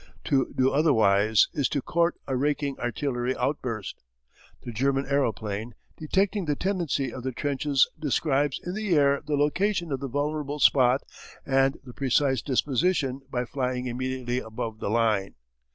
To 0.23 0.51
do 0.57 0.71
otherwise 0.71 1.47
is 1.53 1.69
to 1.69 1.79
court 1.79 2.15
a 2.25 2.35
raking 2.35 2.79
artillery 2.79 3.37
outburst. 3.37 4.01
The 4.63 4.71
German 4.71 5.05
aeroplane, 5.05 5.75
detecting 5.95 6.45
the 6.45 6.55
tendency 6.55 7.13
of 7.13 7.21
the 7.21 7.31
trenches 7.31 7.87
describes 7.99 8.59
in 8.65 8.73
the 8.73 8.95
air 8.95 9.21
the 9.23 9.37
location 9.37 9.91
of 9.91 9.99
the 9.99 10.07
vulnerable 10.09 10.57
spot 10.57 11.03
and 11.45 11.77
the 11.83 11.93
precise 11.93 12.41
disposition 12.41 13.21
by 13.29 13.45
flying 13.45 13.85
immediately 13.85 14.39
above 14.39 14.79
the 14.79 14.89
line. 14.89 15.35